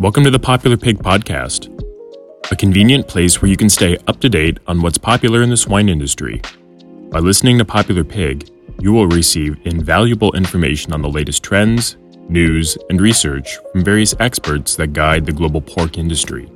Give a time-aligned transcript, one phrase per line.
[0.00, 1.68] Welcome to the Popular Pig Podcast,
[2.50, 5.58] a convenient place where you can stay up to date on what's popular in the
[5.58, 6.40] swine industry.
[7.10, 11.98] By listening to Popular Pig, you will receive invaluable information on the latest trends,
[12.30, 16.46] news, and research from various experts that guide the global pork industry.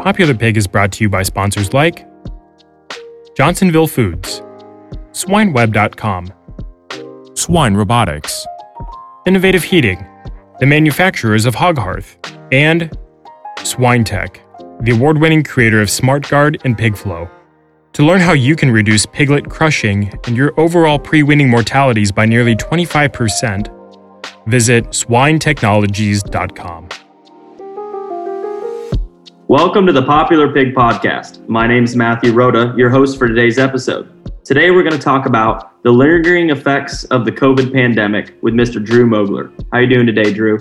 [0.00, 2.08] Popular Pig is brought to you by sponsors like
[3.36, 4.40] Johnsonville Foods,
[5.12, 6.32] SwineWeb.com,
[7.34, 8.46] Swine Robotics,
[9.24, 10.04] Innovative Heating,
[10.58, 12.18] the manufacturers of Hog Hearth,
[12.50, 12.90] and
[13.58, 14.40] SwineTech,
[14.84, 17.30] the award winning creator of SmartGuard and PigFlow.
[17.92, 22.26] To learn how you can reduce piglet crushing and your overall pre weaning mortalities by
[22.26, 23.68] nearly 25%,
[24.48, 26.88] visit swinetechnologies.com.
[29.46, 31.46] Welcome to the Popular Pig Podcast.
[31.46, 34.21] My name is Matthew Rooda, your host for today's episode.
[34.44, 38.84] Today, we're going to talk about the lingering effects of the COVID pandemic with Mr.
[38.84, 39.52] Drew Mogler.
[39.70, 40.58] How are you doing today, Drew?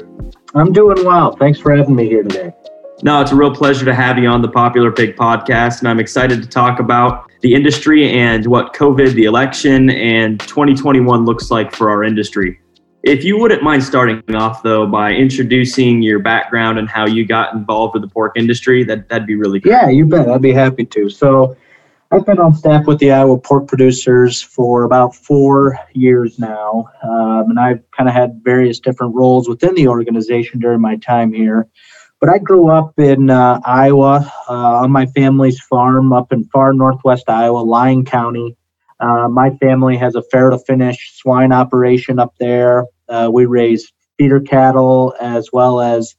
[0.54, 1.36] I'm doing well.
[1.36, 2.54] Thanks for having me here today.
[3.02, 6.00] No, it's a real pleasure to have you on the Popular Pig podcast, and I'm
[6.00, 11.74] excited to talk about the industry and what COVID, the election, and 2021 looks like
[11.74, 12.60] for our industry.
[13.02, 17.56] If you wouldn't mind starting off, though, by introducing your background and how you got
[17.56, 19.72] involved with the pork industry, that, that'd be really great.
[19.72, 20.30] Yeah, you bet.
[20.30, 21.10] I'd be happy to.
[21.10, 21.58] So,
[22.14, 27.52] I've been on staff with the Iowa Pork Producers for about four years now, um,
[27.52, 31.70] and I've kind of had various different roles within the organization during my time here.
[32.20, 36.74] But I grew up in uh, Iowa uh, on my family's farm up in far
[36.74, 38.58] northwest Iowa, Lyon County.
[39.00, 42.88] Uh, my family has a farrow to finish swine operation up there.
[43.08, 46.14] Uh, we raise feeder cattle as well as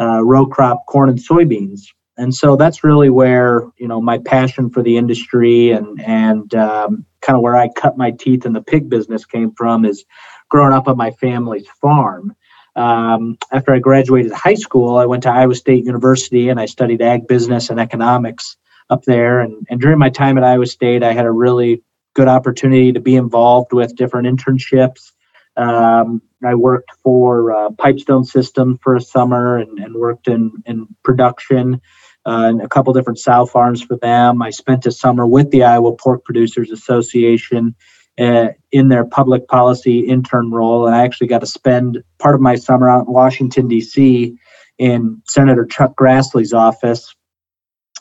[0.00, 1.82] uh, row crop corn and soybeans
[2.16, 7.04] and so that's really where you know my passion for the industry and and um,
[7.20, 10.04] kind of where I cut my teeth in the pig business came from is
[10.48, 12.34] growing up on my family's farm.
[12.76, 17.02] Um, after I graduated high school, I went to Iowa State University and I studied
[17.02, 18.56] ag business and economics
[18.90, 19.40] up there.
[19.40, 21.82] And, and during my time at Iowa State, I had a really
[22.14, 25.12] good opportunity to be involved with different internships.
[25.56, 30.86] Um, I worked for uh, Pipestone System for a summer and, and worked in, in
[31.02, 31.80] production
[32.26, 34.42] uh, and a couple different sow farms for them.
[34.42, 37.76] I spent a summer with the Iowa Pork Producers Association
[38.18, 42.40] uh, in their public policy intern role, and I actually got to spend part of
[42.40, 44.36] my summer out in Washington D.C.
[44.78, 47.14] in Senator Chuck Grassley's office,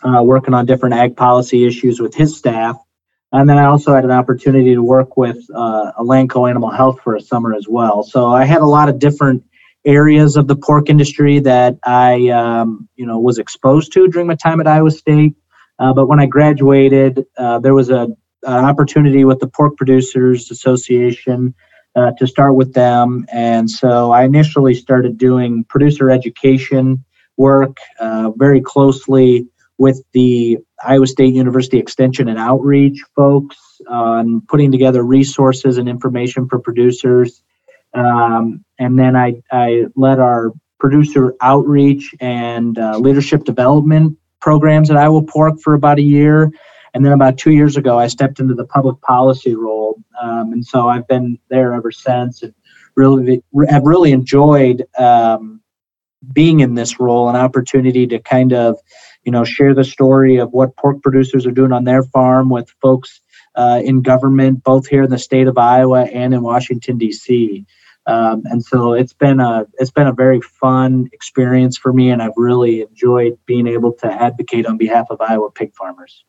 [0.03, 2.77] uh, working on different ag policy issues with his staff.
[3.31, 7.15] And then I also had an opportunity to work with uh, Elanco Animal Health for
[7.15, 8.01] a summer as well.
[8.01, 9.43] So I had a lot of different
[9.85, 14.35] areas of the pork industry that I, um, you know, was exposed to during my
[14.35, 15.35] time at Iowa State.
[15.79, 18.07] Uh, but when I graduated, uh, there was a,
[18.43, 21.53] an opportunity with the Pork Producers Association
[21.95, 27.03] uh, to start with them, and so I initially started doing producer education
[27.37, 29.47] work uh, very closely
[29.77, 33.57] with the Iowa State University Extension and Outreach folks
[33.89, 37.43] on putting together resources and information for producers
[37.95, 44.97] um, and then I, I led our producer outreach and uh, leadership development programs at
[44.97, 46.51] Iowa Pork for about a year.
[46.93, 49.97] And then about two years ago, I stepped into the public policy role.
[50.21, 52.53] Um, and so I've been there ever since and
[52.95, 55.61] really have really enjoyed um,
[56.31, 58.77] being in this role, an opportunity to kind of,
[59.23, 62.69] you know, share the story of what pork producers are doing on their farm with
[62.81, 63.21] folks
[63.55, 67.65] uh, in government, both here in the state of Iowa and in Washington, D.C.
[68.07, 72.21] Um, and so it's been a it's been a very fun experience for me, and
[72.21, 76.23] I've really enjoyed being able to advocate on behalf of Iowa pig farmers.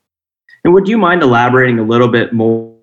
[0.64, 2.76] And would you mind elaborating a little bit more,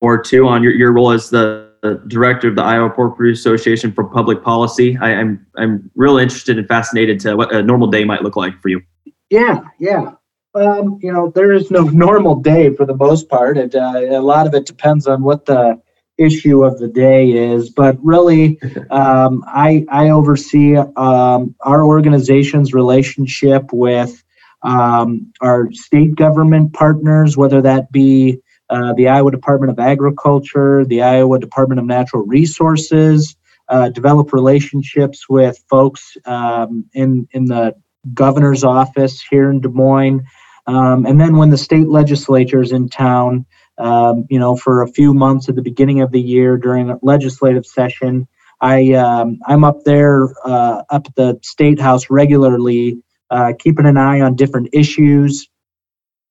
[0.00, 1.70] more too on your, your role as the
[2.06, 4.96] director of the Iowa Pork Producers Association for Public Policy?
[5.00, 8.36] I, am I'm, I'm really interested and fascinated to what a normal day might look
[8.36, 8.80] like for you.
[9.28, 10.12] Yeah, yeah.
[10.54, 14.20] Um, you know, there is no normal day for the most part, and uh, a
[14.20, 15.80] lot of it depends on what the
[16.20, 23.72] issue of the day is, but really, um, I, I oversee um, our organization's relationship
[23.72, 24.22] with
[24.62, 28.38] um, our state government partners, whether that be
[28.68, 33.36] uh, the Iowa Department of Agriculture, the Iowa Department of Natural Resources,
[33.68, 37.74] uh, develop relationships with folks um, in, in the
[38.14, 40.22] governor's office here in Des Moines.
[40.66, 43.46] Um, and then when the state legislature is in town,
[43.80, 46.98] um, you know, for a few months at the beginning of the year during a
[47.02, 48.28] legislative session.
[48.60, 53.96] I um, I'm up there uh, up at the state house regularly, uh, keeping an
[53.96, 55.48] eye on different issues,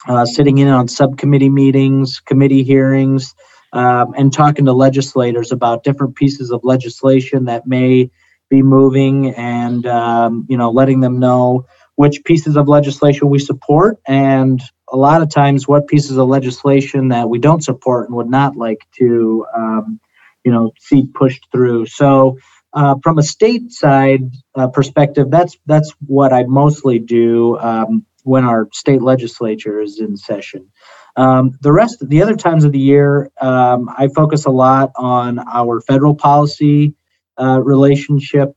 [0.08, 3.34] uh, sitting in on subcommittee meetings, committee hearings,
[3.74, 8.12] um, and talking to legislators about different pieces of legislation that may
[8.50, 13.98] be moving and um, you know letting them know which pieces of legislation we support
[14.08, 18.30] and a lot of times what pieces of legislation that we don't support and would
[18.30, 20.00] not like to um,
[20.44, 21.86] you know see pushed through.
[21.86, 22.38] So
[22.74, 28.46] uh, from a state side uh, perspective that's that's what i mostly do um, when
[28.46, 30.70] our state legislature is in session.
[31.16, 35.40] Um, the rest, the other times of the year, um, I focus a lot on
[35.40, 36.94] our federal policy
[37.42, 38.56] uh, relationship,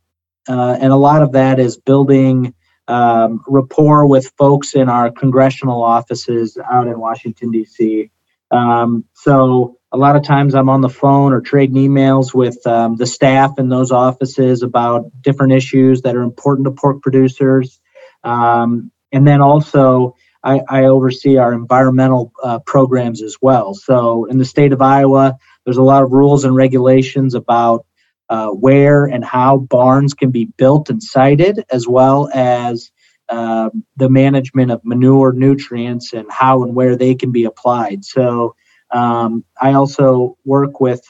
[0.49, 2.55] uh, and a lot of that is building
[2.89, 8.11] um, rapport with folks in our congressional offices out in Washington D.C.
[8.51, 12.97] Um, so a lot of times I'm on the phone or trading emails with um,
[12.97, 17.81] the staff in those offices about different issues that are important to pork producers,
[18.25, 23.75] um, and then also I, I oversee our environmental uh, programs as well.
[23.75, 27.87] So in the state of Iowa, there's a lot of rules and regulations about
[28.33, 32.91] uh, where and how barns can be built and sited, as well as
[33.29, 38.03] uh, the management of manure nutrients and how and where they can be applied.
[38.07, 38.55] So
[38.91, 41.03] um, I also work with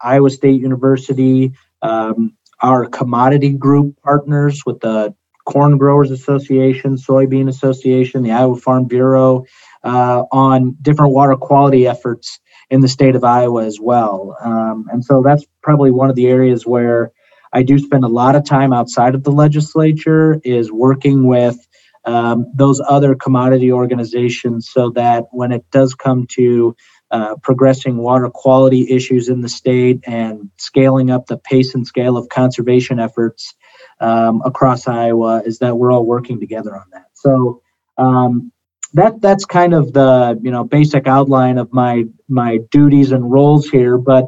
[0.00, 1.52] Iowa State University,
[1.82, 5.12] um, our commodity group partners with the
[5.46, 9.44] Corn Growers Association, Soybean Association, the Iowa Farm Bureau
[9.82, 12.38] uh, on different water quality efforts
[12.70, 14.36] in the state of Iowa as well.
[14.40, 17.12] Um, and so that's probably one of the areas where
[17.52, 21.56] I do spend a lot of time outside of the legislature is working with
[22.04, 26.76] um, those other commodity organizations so that when it does come to
[27.10, 32.18] uh, progressing water quality issues in the state and scaling up the pace and scale
[32.18, 33.54] of conservation efforts,
[34.00, 37.06] um, across Iowa is that we're all working together on that.
[37.14, 37.62] So
[37.96, 38.52] um,
[38.94, 43.68] that that's kind of the you know basic outline of my my duties and roles
[43.68, 43.98] here.
[43.98, 44.26] But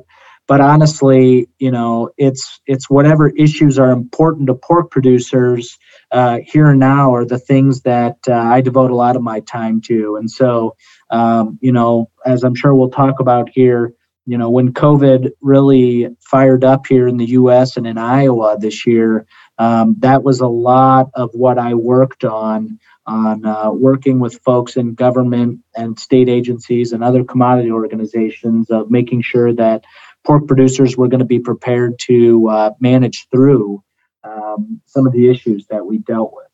[0.50, 5.78] but honestly, you know, it's it's whatever issues are important to pork producers
[6.10, 9.40] uh, here and now are the things that uh, I devote a lot of my
[9.40, 10.16] time to.
[10.16, 10.74] And so,
[11.10, 13.94] um, you know, as I'm sure we'll talk about here,
[14.26, 17.76] you know, when COVID really fired up here in the U.S.
[17.76, 19.26] and in Iowa this year,
[19.58, 22.80] um, that was a lot of what I worked on
[23.10, 28.90] on uh, working with folks in government and state agencies and other commodity organizations of
[28.90, 29.84] making sure that
[30.24, 33.82] pork producers were going to be prepared to uh, manage through
[34.22, 36.46] um, some of the issues that we dealt with.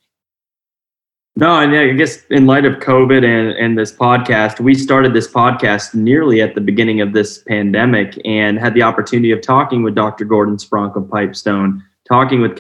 [1.39, 5.31] No, and I guess in light of COVID and, and this podcast, we started this
[5.31, 9.95] podcast nearly at the beginning of this pandemic and had the opportunity of talking with
[9.95, 10.25] Dr.
[10.25, 12.59] Gordon Spronk of Pipestone, talking with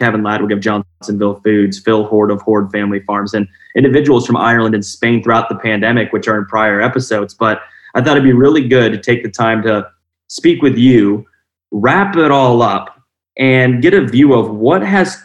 [0.00, 4.74] Kevin Ladwig of Johnsonville Foods, Phil Hord of Hord Family Farms, and individuals from Ireland
[4.74, 7.34] and Spain throughout the pandemic, which are in prior episodes.
[7.34, 7.60] But
[7.94, 9.88] I thought it'd be really good to take the time to
[10.28, 11.26] speak with you,
[11.70, 13.00] wrap it all up,
[13.36, 15.16] and get a view of what has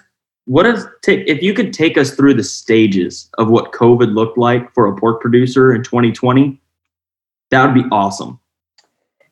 [0.48, 4.38] what has take if you could take us through the stages of what COVID looked
[4.38, 6.62] like for a pork producer in 2020,
[7.50, 8.40] that would be awesome.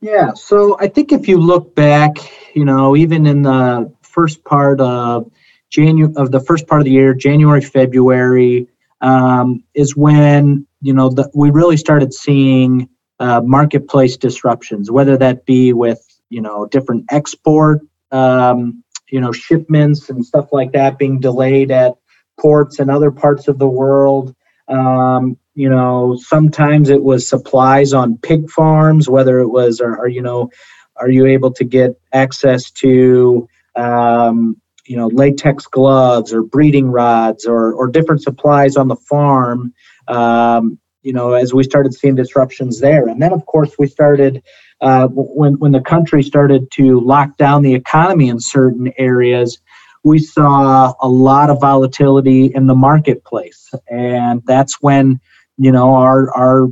[0.01, 2.17] Yeah, so I think if you look back,
[2.55, 5.29] you know, even in the first part of
[5.69, 8.67] January of the first part of the year, January, February,
[9.01, 12.89] um, is when you know the, we really started seeing
[13.19, 20.09] uh, marketplace disruptions, whether that be with you know different export um, you know shipments
[20.09, 21.93] and stuff like that being delayed at
[22.39, 24.35] ports and other parts of the world.
[24.67, 30.07] Um, you know, sometimes it was supplies on pig farms, whether it was, or, or
[30.07, 30.49] you know,
[30.95, 37.45] are you able to get access to um, you know, latex gloves or breeding rods
[37.45, 39.73] or, or different supplies on the farm,
[40.07, 43.07] um, you know, as we started seeing disruptions there.
[43.07, 44.43] And then, of course, we started,
[44.81, 49.59] uh, when, when the country started to lock down the economy in certain areas,
[50.03, 53.73] we saw a lot of volatility in the marketplace.
[53.89, 55.21] And that's when,
[55.57, 56.67] you know, our, our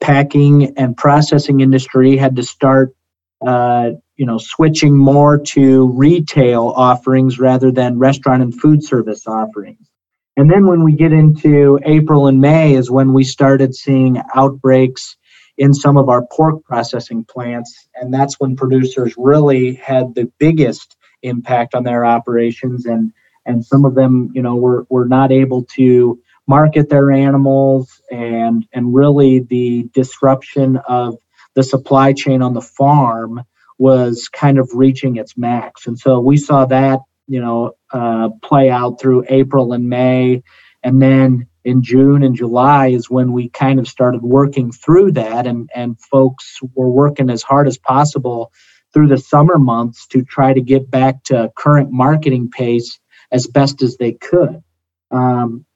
[0.00, 2.94] packing and processing industry had to start
[3.46, 9.88] uh, you know switching more to retail offerings rather than restaurant and food service offerings.
[10.38, 15.16] And then when we get into april and may is when we started seeing outbreaks
[15.58, 20.96] in some of our pork processing plants and that's when producers really had the biggest
[21.22, 23.12] impact on their operations and
[23.46, 28.66] and some of them you know were, were not able to market their animals and
[28.72, 31.16] and really the disruption of
[31.54, 33.42] the supply chain on the farm
[33.78, 35.86] was kind of reaching its max.
[35.86, 40.42] And so we saw that, you know, uh, play out through April and May.
[40.82, 45.46] And then in June and July is when we kind of started working through that,
[45.46, 48.52] and, and folks were working as hard as possible
[48.94, 52.98] through the summer months to try to get back to current marketing pace
[53.32, 54.62] as best as they could.
[55.10, 55.66] Um,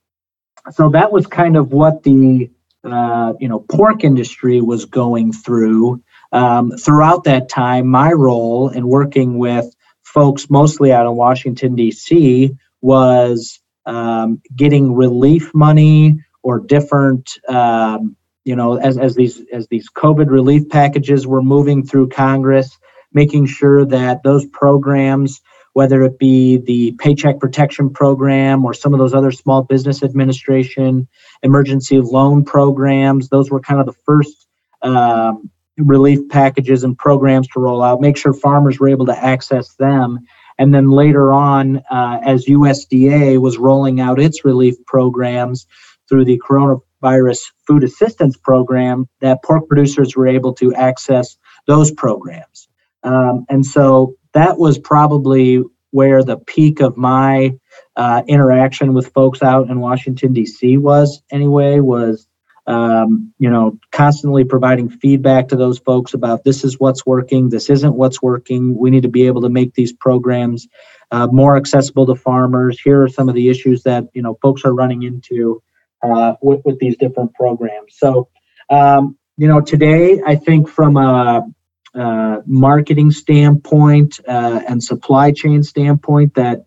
[0.70, 2.50] so that was kind of what the
[2.84, 6.02] uh, you know pork industry was going through
[6.32, 7.86] um, throughout that time.
[7.86, 12.56] My role in working with folks mostly out of Washington D.C.
[12.80, 19.88] was um, getting relief money or different um, you know as, as these as these
[19.90, 22.78] COVID relief packages were moving through Congress,
[23.12, 25.40] making sure that those programs
[25.72, 31.06] whether it be the Paycheck Protection Program or some of those other Small Business Administration
[31.42, 33.28] emergency loan programs.
[33.28, 34.46] Those were kind of the first
[34.82, 35.50] um,
[35.86, 40.20] relief packages and programs to roll out, make sure farmers were able to access them.
[40.58, 45.66] And then later on, uh, as USDA was rolling out its relief programs
[46.08, 52.68] through the Coronavirus Food Assistance Program, that pork producers were able to access those programs.
[53.02, 57.52] Um, and so that was probably where the peak of my
[57.96, 60.76] uh, interaction with folks out in Washington D.C.
[60.76, 61.22] was.
[61.30, 62.28] Anyway, was
[62.70, 67.70] um, you know constantly providing feedback to those folks about this is what's working, this
[67.70, 68.76] isn't what's working.
[68.76, 70.68] We need to be able to make these programs
[71.10, 72.80] uh, more accessible to farmers.
[72.80, 75.62] Here are some of the issues that you know folks are running into
[76.02, 77.96] uh, with, with these different programs.
[77.96, 78.28] So.
[78.70, 81.50] Um, you know, today I think from a
[81.94, 86.66] uh, marketing standpoint uh, and supply chain standpoint that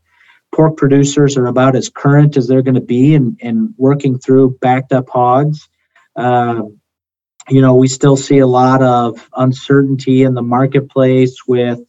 [0.54, 4.58] pork producers are about as current as they're going to be in, in working through
[4.60, 5.70] backed up hogs.
[6.16, 6.80] Um,
[7.50, 11.80] you know, we still see a lot of uncertainty in the marketplace with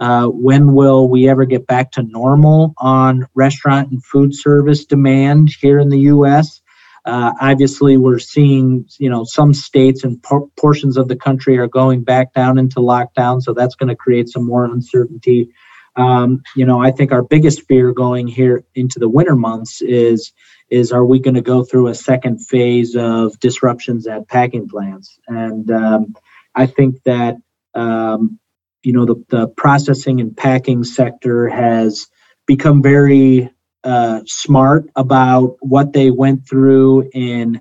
[0.00, 5.50] uh, when will we ever get back to normal on restaurant and food service demand
[5.60, 6.60] here in the U.S.
[7.04, 11.68] Uh, obviously, we're seeing, you know, some states and por- portions of the country are
[11.68, 15.48] going back down into lockdown, so that's going to create some more uncertainty.
[15.96, 20.32] Um, you know, I think our biggest fear going here into the winter months is
[20.70, 25.18] is are we going to go through a second phase of disruptions at packing plants?
[25.28, 26.14] And um,
[26.54, 27.36] I think that
[27.74, 28.38] um,
[28.82, 32.08] you know the, the processing and packing sector has
[32.46, 33.50] become very
[33.84, 37.60] uh, smart about what they went through in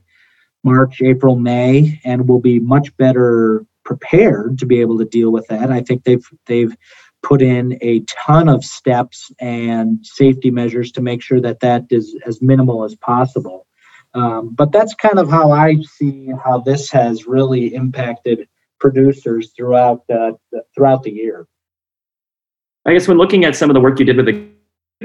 [0.64, 5.48] March, April, May, and will be much better prepared to be able to deal with
[5.48, 5.72] that.
[5.72, 6.76] I think they've they've
[7.24, 12.16] put in a ton of steps and safety measures to make sure that that is
[12.26, 13.68] as minimal as possible.
[14.14, 18.48] Um, but that's kind of how I see how this has really impacted
[18.80, 20.38] producers throughout the,
[20.76, 21.48] throughout the year.
[22.86, 24.52] I guess when looking at some of the work you did with the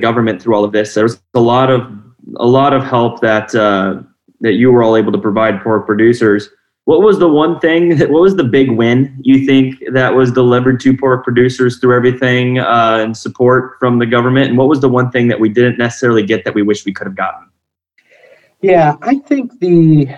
[0.00, 0.94] government through all of this.
[0.94, 1.90] There was a lot of
[2.36, 4.02] a lot of help that uh,
[4.40, 6.50] that you were all able to provide for producers.
[6.86, 7.96] What was the one thing?
[7.98, 11.96] That, what was the big win you think that was delivered to pork producers through
[11.96, 14.50] everything uh, and support from the government?
[14.50, 16.92] And what was the one thing that we didn't necessarily get that we wish we
[16.92, 17.50] could have gotten?
[18.62, 20.08] Yeah, I think the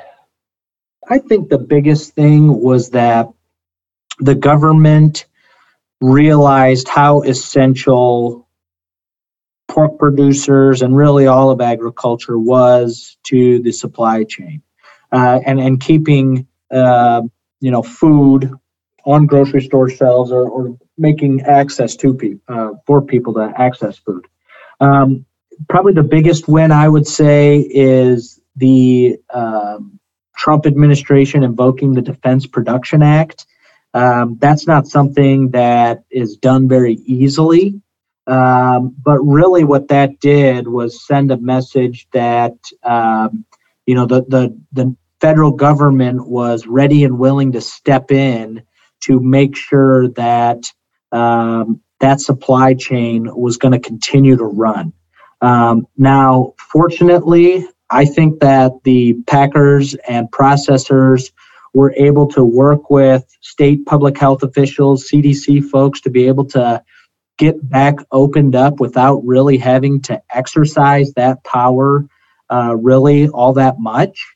[1.09, 3.29] I think the biggest thing was that
[4.19, 5.25] the government
[6.03, 8.47] realized how essential
[9.69, 14.63] pork producers and really all of agriculture was to the supply chain
[15.13, 17.23] uh, and, and keeping uh,
[17.61, 18.53] you know food
[19.05, 23.97] on grocery store shelves or, or making access to people uh, for people to access
[23.99, 24.27] food.
[24.81, 25.25] Um,
[25.69, 29.99] probably the biggest win I would say is the um,
[30.37, 33.47] Trump administration invoking the Defense Production Act.
[33.95, 37.81] Um, that's not something that is done very easily.
[38.27, 43.47] Um, but really, what that did was send a message that um,
[43.87, 48.63] you know the, the the federal government was ready and willing to step in
[49.01, 50.65] to make sure that
[51.13, 54.93] um, that supply chain was going to continue to run.
[55.41, 61.33] Um, now, fortunately, I think that the packers and processors
[61.75, 66.83] were able to work with state public health officials, CDC folks, to be able to
[67.39, 72.05] get back opened up without really having to exercise that power
[72.51, 74.27] uh, really all that much.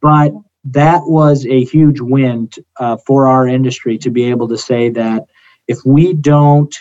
[0.00, 0.32] But
[0.64, 5.24] that was a huge win uh, for our industry to be able to say that
[5.66, 6.74] if we don't,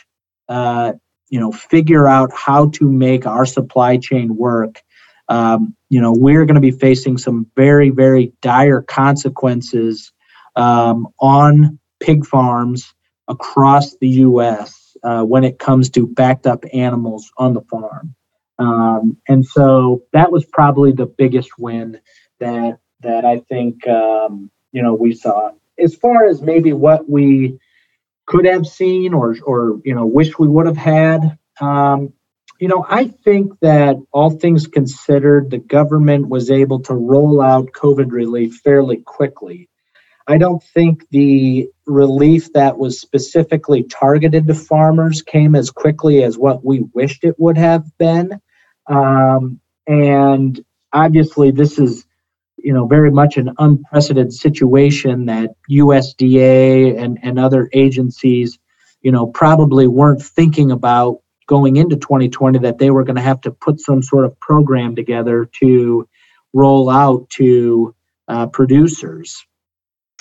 [0.49, 0.93] uh,
[1.29, 4.81] you know, figure out how to make our supply chain work,
[5.29, 10.11] um, you know, we're going to be facing some very, very dire consequences
[10.55, 12.93] um, on pig farms
[13.27, 18.15] across the U.S uh, when it comes to backed up animals on the farm.
[18.59, 21.99] Um, and so that was probably the biggest win
[22.39, 25.51] that that I think um, you know we saw.
[25.79, 27.59] As far as maybe what we
[28.25, 32.13] could have seen or or you know wish we would have had, um,
[32.61, 37.71] you know, I think that all things considered, the government was able to roll out
[37.71, 39.67] COVID relief fairly quickly.
[40.27, 46.37] I don't think the relief that was specifically targeted to farmers came as quickly as
[46.37, 48.39] what we wished it would have been.
[48.87, 52.05] Um, and obviously, this is,
[52.63, 58.59] you know, very much an unprecedented situation that USDA and, and other agencies,
[59.01, 63.41] you know, probably weren't thinking about going into 2020 that they were going to have
[63.41, 66.07] to put some sort of program together to
[66.53, 67.95] roll out to
[68.27, 69.45] uh, producers.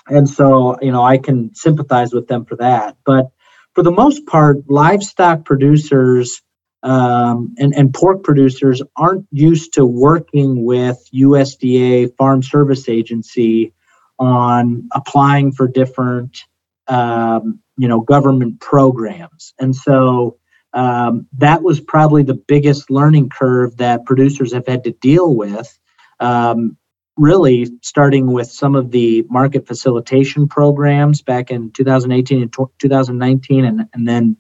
[0.09, 2.97] And so, you know, I can sympathize with them for that.
[3.05, 3.31] But
[3.75, 6.43] for the most part, livestock producers
[6.83, 13.75] um, and, and pork producers aren't used to working with USDA Farm Service Agency
[14.19, 16.45] on applying for different,
[16.89, 19.55] um, you know, government programs.
[19.59, 20.39] And so
[20.73, 25.79] um, that was probably the biggest learning curve that producers have had to deal with.
[26.19, 26.77] Um,
[27.17, 33.87] really, starting with some of the market facilitation programs back in 2018 and 2019, and,
[33.93, 34.37] and then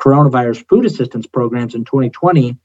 [0.00, 2.56] coronavirus food assistance programs in 2020,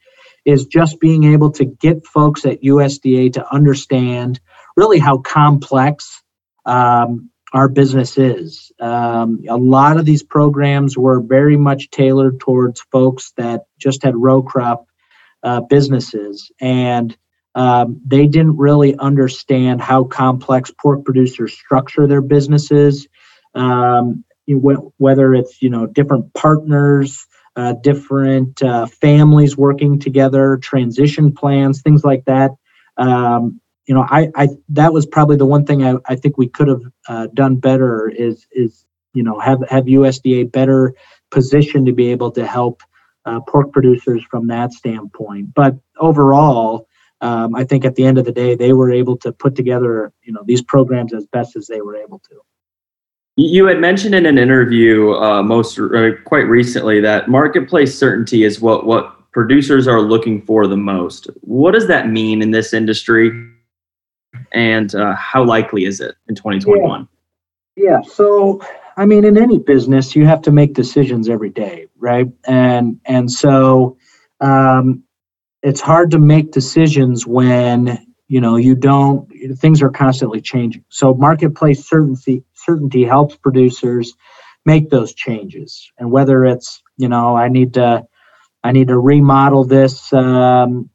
[0.45, 4.39] is just being able to get folks at USDA to understand
[4.77, 6.23] really how complex
[6.65, 8.71] um, our business is.
[8.79, 14.15] Um, a lot of these programs were very much tailored towards folks that just had
[14.15, 14.87] row crop
[15.41, 17.15] uh, businesses, and
[17.55, 23.07] um, they didn't really understand how complex pork producers structure their businesses.
[23.53, 27.25] Um, whether it's you know different partners,
[27.55, 32.51] uh, different uh, families working together, transition plans, things like that.
[32.97, 36.47] Um, you know, I, I that was probably the one thing I, I think we
[36.47, 40.93] could have uh, done better is is you know have have USDA better
[41.31, 42.81] positioned to be able to help
[43.25, 45.53] uh, pork producers from that standpoint.
[45.53, 46.87] But overall,
[47.21, 50.11] um, I think at the end of the day, they were able to put together
[50.23, 52.41] you know these programs as best as they were able to.
[53.37, 58.61] You had mentioned in an interview uh, most uh, quite recently that marketplace certainty is
[58.61, 61.29] what what producers are looking for the most.
[61.41, 63.31] What does that mean in this industry?
[64.51, 67.07] and uh, how likely is it in 2021?
[67.75, 67.83] Yeah.
[67.83, 68.01] yeah.
[68.01, 68.61] So,
[68.97, 72.27] I mean, in any business, you have to make decisions every day, right?
[72.47, 73.97] And and so,
[74.41, 75.03] um,
[75.61, 79.29] it's hard to make decisions when you know you don't.
[79.57, 80.83] Things are constantly changing.
[80.89, 84.13] So, marketplace certainty certainty helps producers
[84.65, 88.05] make those changes, and whether it's you know I need to
[88.63, 90.89] I need to remodel this um,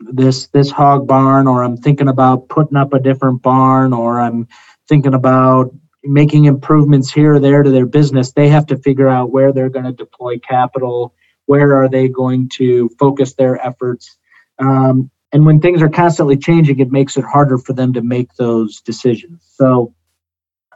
[0.00, 4.48] this this hog barn or i'm thinking about putting up a different barn or i'm
[4.88, 9.30] thinking about making improvements here or there to their business they have to figure out
[9.30, 11.14] where they're going to deploy capital
[11.50, 14.16] where are they going to focus their efforts.
[14.60, 18.32] Um, and when things are constantly changing it makes it harder for them to make
[18.34, 19.42] those decisions.
[19.56, 19.92] So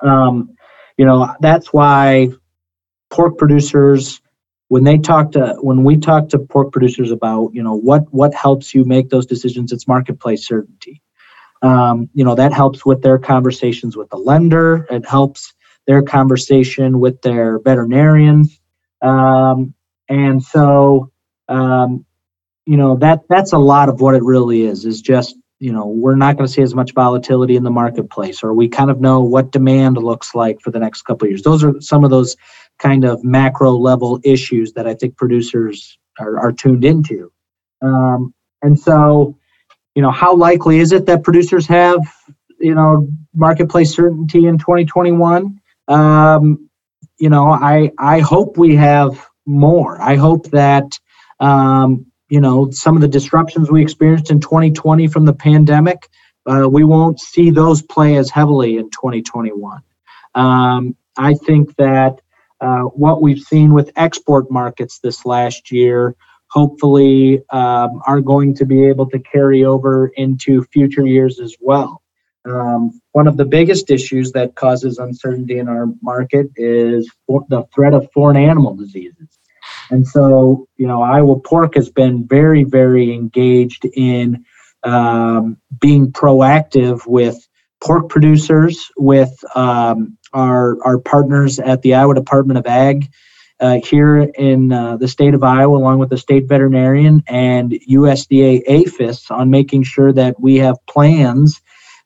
[0.05, 0.55] um,
[0.99, 2.29] you know that's why
[3.11, 4.21] pork producers
[4.69, 8.35] when they talk to when we talk to pork producers about you know what what
[8.35, 11.01] helps you make those decisions it's marketplace certainty.
[11.63, 14.87] Um, you know that helps with their conversations with the lender.
[14.91, 15.55] It helps
[15.87, 18.61] their conversation with their veterinarians
[19.05, 19.75] um,
[20.09, 21.11] and so
[21.49, 22.05] um,
[22.67, 25.87] you know that that's a lot of what it really is is just you know
[25.87, 29.01] we're not going to see as much volatility in the marketplace or we kind of
[29.01, 32.11] know what demand looks like for the next couple of years those are some of
[32.11, 32.37] those
[32.79, 37.33] kind of macro level issues that I think producers are, are tuned into.
[37.83, 39.37] Um, and so,
[39.95, 42.01] you know, how likely is it that producers have,
[42.59, 45.61] you know, marketplace certainty in 2021?
[45.89, 46.71] Um,
[47.19, 50.01] you know, I I hope we have more.
[50.01, 50.99] I hope that
[51.41, 56.09] um, you know some of the disruptions we experienced in 2020 from the pandemic,
[56.47, 59.83] uh, we won't see those play as heavily in 2021.
[60.35, 62.21] Um, I think that
[62.61, 66.17] uh, what we've seen with export markets this last year
[66.55, 72.01] hopefully um, are going to be able to carry over into future years as well.
[72.45, 77.93] Um, one of the biggest issues that causes uncertainty in our market is the threat
[77.93, 79.39] of foreign animal diseases.
[79.91, 84.45] And so, you know, Iowa Pork has been very, very engaged in
[84.83, 87.47] um, being proactive with
[87.83, 93.11] pork producers, with um, our, our partners at the Iowa Department of Ag
[93.61, 98.63] uh, here in uh, the state of Iowa, along with the state veterinarian and USDA
[98.67, 101.61] APHIS, on making sure that we have plans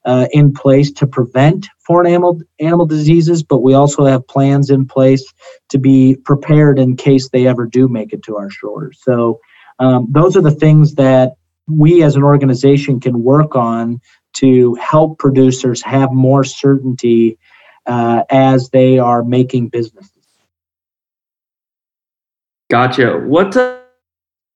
[0.05, 4.87] uh, in place to prevent foreign animal, animal diseases, but we also have plans in
[4.87, 5.25] place
[5.71, 9.01] to be prepared in case they ever do make it to our shores.
[9.03, 9.41] So
[9.79, 14.03] um, those are the things that we as an organization can work on
[14.35, 17.39] to help producers have more certainty
[17.87, 20.13] uh, as they are making businesses.
[22.71, 23.19] Gotcha.
[23.19, 23.57] What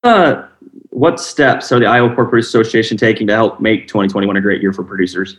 [0.03, 0.47] uh,
[0.91, 4.61] what steps are the Iowa Pork Producers Association taking to help make 2021 a great
[4.61, 5.39] year for producers?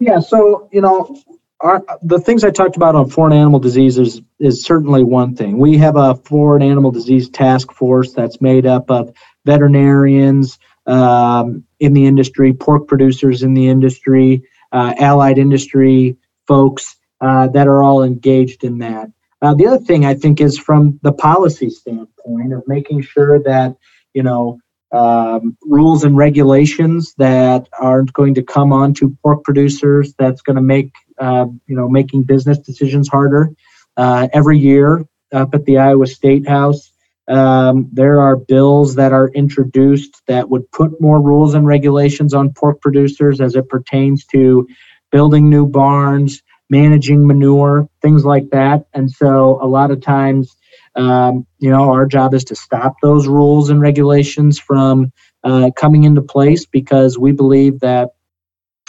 [0.00, 1.14] Yeah, so you know,
[1.60, 5.58] our, the things I talked about on foreign animal diseases is certainly one thing.
[5.58, 11.92] We have a foreign animal disease task force that's made up of veterinarians um, in
[11.92, 18.02] the industry, pork producers in the industry, uh, allied industry folks uh, that are all
[18.02, 19.10] engaged in that.
[19.42, 23.76] Uh, the other thing I think is from the policy standpoint of making sure that
[24.14, 24.58] you know
[24.92, 30.56] um, rules and regulations that aren't going to come on to pork producers that's going
[30.56, 33.50] to make uh, you know making business decisions harder.
[33.96, 36.92] Uh, every year up at the Iowa State House,
[37.28, 42.52] um, there are bills that are introduced that would put more rules and regulations on
[42.52, 44.66] pork producers as it pertains to
[45.12, 48.86] building new barns, managing manure, things like that.
[48.94, 50.56] And so a lot of times,
[51.00, 55.12] um, you know, our job is to stop those rules and regulations from
[55.44, 58.10] uh, coming into place because we believe that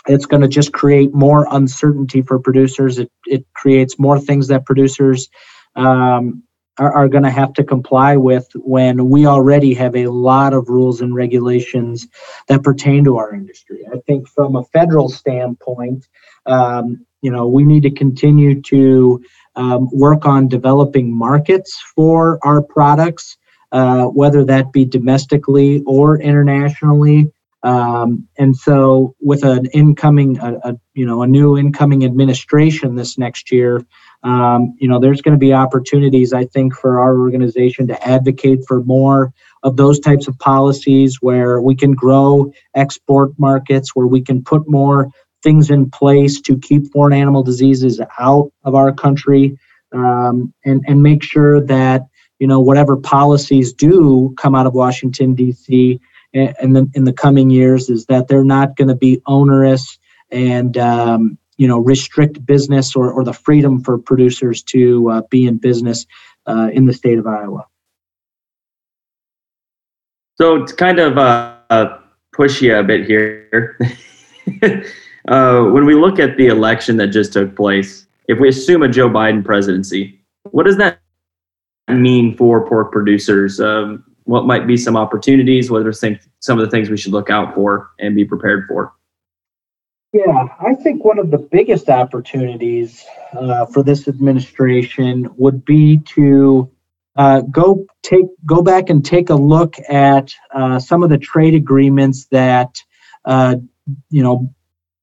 [0.07, 2.99] it's going to just create more uncertainty for producers.
[2.99, 5.29] It, it creates more things that producers
[5.77, 6.43] um,
[6.77, 10.67] are, are going to have to comply with when we already have a lot of
[10.67, 12.07] rules and regulations
[12.49, 13.85] that pertain to our industry.
[13.89, 16.09] I think from a federal standpoint,
[16.45, 19.23] um, you know, we need to continue to
[19.55, 23.37] um, work on developing markets for our products,
[23.71, 27.31] uh, whether that be domestically or internationally.
[27.63, 33.19] Um, and so, with an incoming, a, a, you know, a new incoming administration this
[33.19, 33.85] next year,
[34.23, 38.61] um, you know, there's going to be opportunities, I think, for our organization to advocate
[38.67, 39.31] for more
[39.63, 44.67] of those types of policies where we can grow export markets, where we can put
[44.67, 45.09] more
[45.43, 49.57] things in place to keep foreign animal diseases out of our country
[49.93, 52.07] um, and, and make sure that
[52.39, 55.99] you know whatever policies do come out of washington d.c
[56.33, 59.99] in the, in the coming years is that they're not going to be onerous
[60.31, 65.45] and um, you know restrict business or, or the freedom for producers to uh, be
[65.45, 66.05] in business
[66.47, 67.65] uh, in the state of iowa.
[70.35, 71.97] So to kind of uh,
[72.31, 73.77] push you a bit here
[75.27, 78.87] Uh, when we look at the election that just took place, if we assume a
[78.87, 80.19] Joe Biden presidency,
[80.51, 80.99] what does that
[81.87, 83.59] mean for pork producers?
[83.59, 85.69] Um, what might be some opportunities?
[85.69, 86.17] What are some
[86.49, 88.93] of the things we should look out for and be prepared for?
[90.13, 96.69] Yeah, I think one of the biggest opportunities uh, for this administration would be to
[97.15, 101.53] uh, go take go back and take a look at uh, some of the trade
[101.53, 102.75] agreements that
[103.25, 103.55] uh,
[104.09, 104.53] you know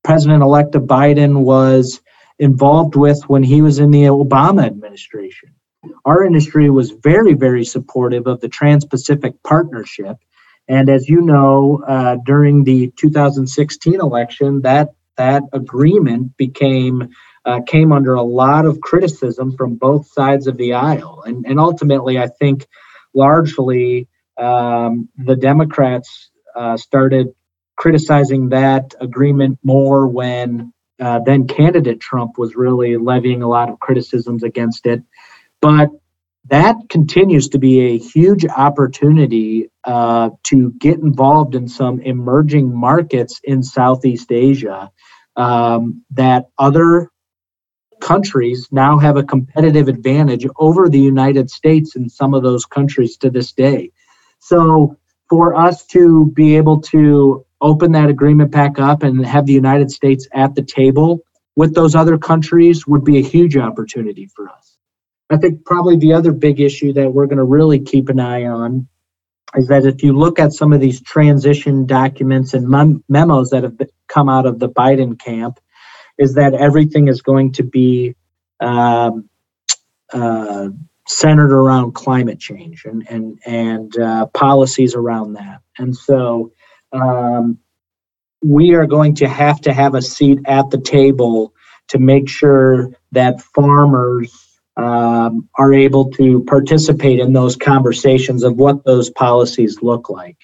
[0.09, 2.01] President elect Biden was
[2.39, 5.51] involved with when he was in the Obama administration.
[6.07, 10.17] Our industry was very, very supportive of the Trans Pacific Partnership.
[10.67, 17.11] And as you know, uh, during the 2016 election, that, that agreement became
[17.45, 21.23] uh, came under a lot of criticism from both sides of the aisle.
[21.27, 22.67] And, and ultimately, I think
[23.13, 27.35] largely um, the Democrats uh, started
[27.79, 33.79] criticizing that agreement more when uh, then candidate Trump was really levying a lot of
[33.79, 35.01] criticisms against it.
[35.61, 35.91] But
[36.47, 43.41] that continues to be a huge opportunity uh, to get involved in some emerging markets
[43.45, 44.91] in Southeast Asia
[45.37, 47.11] um, that other
[48.01, 53.17] countries now have a competitive advantage over the United States in some of those countries
[53.19, 53.93] to this day.
[54.41, 54.97] So,
[55.29, 59.91] for us to be able to open that agreement back up and have the United
[59.91, 61.21] States at the table
[61.57, 64.77] with those other countries would be a huge opportunity for us.
[65.31, 68.47] I think probably the other big issue that we're going to really keep an eye
[68.47, 68.89] on
[69.57, 73.63] is that if you look at some of these transition documents and mem- memos that
[73.63, 75.59] have come out of the Biden camp,
[76.19, 78.15] is that everything is going to be
[78.61, 79.29] um,
[80.13, 80.69] uh,
[81.07, 85.61] centered around climate change and and and uh, policies around that.
[85.79, 86.53] And so
[86.93, 87.59] um,
[88.43, 91.53] we are going to have to have a seat at the table
[91.89, 98.85] to make sure that farmers um, are able to participate in those conversations of what
[98.85, 100.37] those policies look like.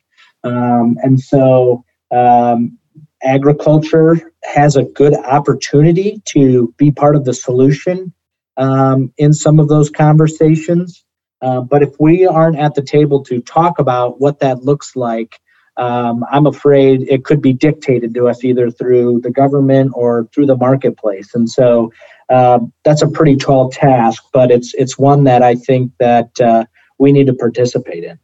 [0.43, 2.79] Um, and so, um,
[3.23, 8.13] agriculture has a good opportunity to be part of the solution
[8.57, 11.05] um, in some of those conversations.
[11.41, 15.41] Uh, but if we aren't at the table to talk about what that looks like,
[15.77, 20.47] um, I'm afraid it could be dictated to us either through the government or through
[20.47, 21.35] the marketplace.
[21.35, 21.93] And so
[22.31, 26.65] um, that's a pretty tall task, but it's it's one that I think that uh,
[26.99, 28.19] we need to participate in.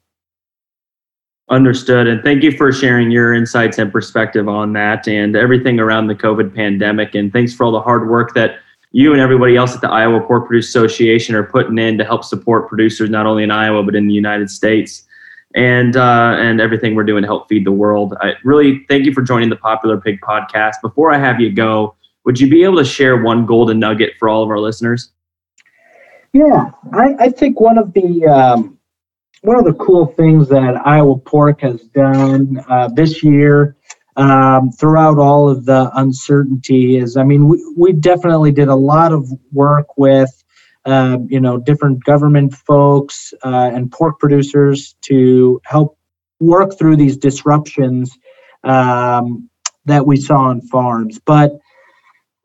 [1.48, 2.06] Understood.
[2.06, 6.14] And thank you for sharing your insights and perspective on that and everything around the
[6.14, 7.16] COVID pandemic.
[7.16, 8.60] And thanks for all the hard work that
[8.92, 12.22] you and everybody else at the Iowa Pork Producers Association are putting in to help
[12.22, 15.04] support producers not only in Iowa but in the United States,
[15.54, 18.14] and uh, and everything we're doing to help feed the world.
[18.20, 20.74] I really thank you for joining the Popular Pig podcast.
[20.82, 24.28] Before I have you go, would you be able to share one golden nugget for
[24.28, 25.12] all of our listeners?
[26.32, 28.78] Yeah, I, I think one of the um,
[29.42, 33.76] one of the cool things that Iowa Pork has done uh, this year,
[34.16, 39.12] um, throughout all of the uncertainty, is I mean, we, we definitely did a lot
[39.12, 40.39] of work with,
[40.86, 45.98] uh, you know, different government folks uh, and pork producers to help
[46.40, 48.16] work through these disruptions
[48.64, 49.48] um,
[49.84, 51.18] that we saw on farms.
[51.24, 51.52] But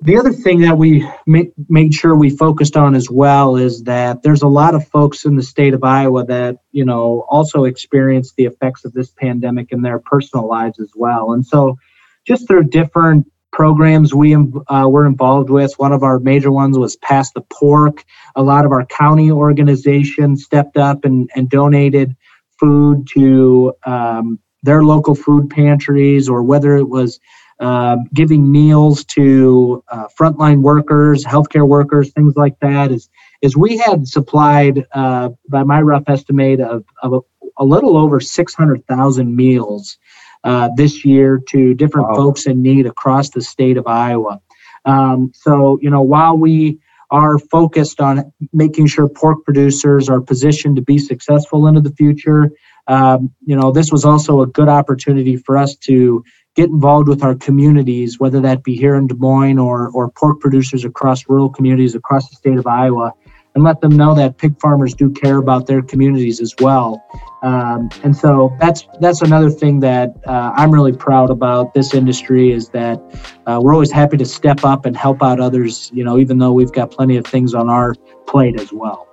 [0.01, 4.21] the other thing that we ma- made sure we focused on as well is that
[4.21, 8.35] there's a lot of folks in the state of Iowa that you know also experienced
[8.35, 11.77] the effects of this pandemic in their personal lives as well, and so
[12.25, 15.73] just through different programs we uh, were involved with.
[15.79, 18.03] One of our major ones was Pass the Pork.
[18.35, 22.17] A lot of our county organizations stepped up and, and donated
[22.59, 27.17] food to um, their local food pantries, or whether it was
[27.61, 32.91] um, giving meals to uh, frontline workers, healthcare workers, things like that.
[32.91, 33.09] Is
[33.41, 37.19] is we had supplied, uh, by my rough estimate, of, of a,
[37.57, 39.97] a little over 600,000 meals
[40.45, 42.15] uh, this year to different wow.
[42.15, 44.39] folks in need across the state of Iowa.
[44.85, 46.79] Um, so, you know, while we
[47.09, 52.51] are focused on making sure pork producers are positioned to be successful into the future,
[52.87, 56.23] um, you know, this was also a good opportunity for us to
[56.55, 60.39] get involved with our communities, whether that be here in Des Moines or, or pork
[60.39, 63.13] producers across rural communities across the state of Iowa,
[63.55, 67.03] and let them know that pig farmers do care about their communities as well.
[67.41, 72.51] Um, and so that's that's another thing that uh, I'm really proud about this industry
[72.51, 73.01] is that
[73.47, 75.89] uh, we're always happy to step up and help out others.
[75.93, 77.95] You know, even though we've got plenty of things on our
[78.27, 79.07] plate as well.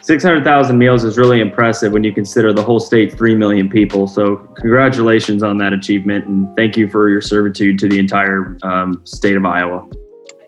[0.00, 4.06] 600,000 meals is really impressive when you consider the whole state 3 million people.
[4.06, 9.00] So, congratulations on that achievement and thank you for your servitude to the entire um,
[9.04, 9.88] state of Iowa.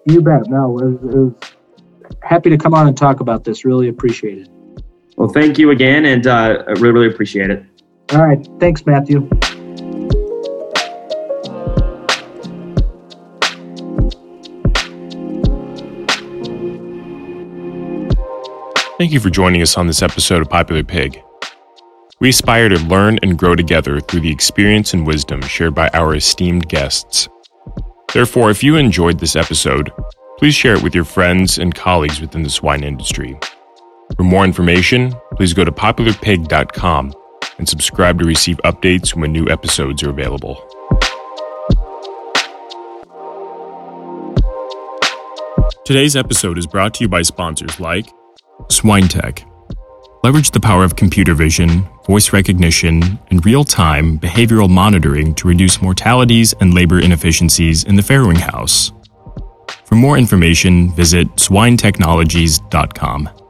[0.04, 0.42] You bet.
[0.48, 1.55] No, it was, it was
[2.26, 3.64] happy to come on and talk about this.
[3.64, 4.48] Really appreciate it.
[5.16, 7.64] Well, thank you again, and uh, I really, really appreciate it.
[8.12, 8.46] All right.
[8.60, 9.28] Thanks, Matthew.
[18.98, 21.22] Thank you for joining us on this episode of Popular Pig.
[22.18, 26.14] We aspire to learn and grow together through the experience and wisdom shared by our
[26.14, 27.28] esteemed guests.
[28.14, 29.92] Therefore, if you enjoyed this episode,
[30.38, 33.38] please share it with your friends and colleagues within the swine industry.
[34.16, 37.14] For more information, please go to popularpig.com
[37.58, 40.62] and subscribe to receive updates when new episodes are available.
[45.84, 48.06] Today's episode is brought to you by sponsors like
[48.64, 49.44] SwineTech.
[50.24, 55.80] Leverage the power of computer vision, voice recognition, and real time behavioral monitoring to reduce
[55.80, 58.90] mortalities and labor inefficiencies in the farrowing house.
[59.86, 63.45] For more information, visit swinetechnologies.com.